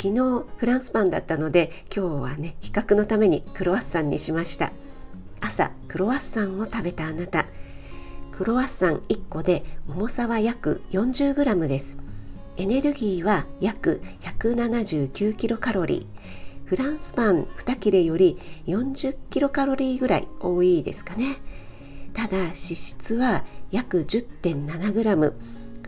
[0.00, 4.72] 昨日フランスパンだったので今日はね比較のためにクロワッサンにしました。
[5.40, 7.46] 朝クロワッサンを食べたあなた。
[8.32, 11.96] クロワッサン1個で重さは約 40g です。
[12.58, 16.66] エネルギーは約179キロカロリー。
[16.66, 21.38] フランスパン2切れより40キロカロリーぐらい多いですかね。
[22.12, 25.32] ただ脂質は約 10.7g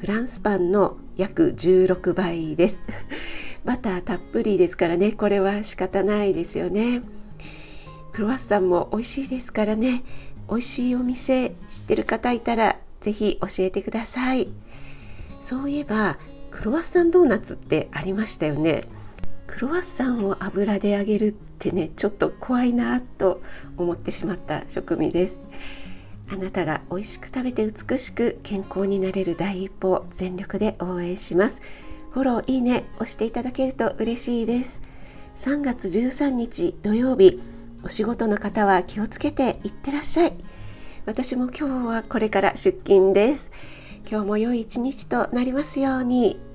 [0.00, 2.78] フランスパンの約16倍です。
[3.64, 5.12] バターたっぷりですからね。
[5.12, 7.02] これは仕方ないですよね。
[8.12, 10.04] クロワッサンも美味しいですからね。
[10.48, 11.54] 美味しいお店知っ
[11.86, 14.48] てる方いたらぜひ教えてください。
[15.40, 16.18] そういえば
[16.50, 18.84] クロワッサンドーナツってありましたよね。
[19.46, 23.40] クロワッサンを油で揚げるってねちょっと怖いなと
[23.76, 25.40] 思ってしまった食味です。
[26.30, 31.62] あなたが美味しく食べて美しく健康になれる第一歩全力で応援します。
[32.10, 34.80] フォローいいね押していただけると嬉しいです。
[35.36, 37.40] 3月13日土曜日。
[37.84, 40.32] お仕事の方は気をつけていってらっしゃい。
[41.06, 43.50] 私も今日はこれから出勤です。
[44.10, 46.47] 今日も良い一日となりますように。